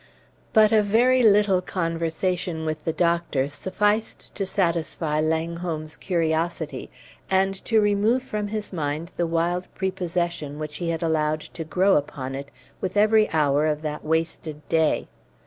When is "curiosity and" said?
5.95-7.53